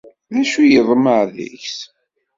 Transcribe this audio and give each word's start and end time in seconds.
D 0.33 0.35
acu 0.41 0.59
i 0.61 0.67
yeḍmeε 0.73 1.23
deg-s? 1.35 1.77